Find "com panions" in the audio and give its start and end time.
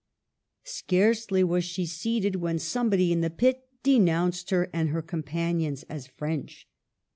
5.03-5.83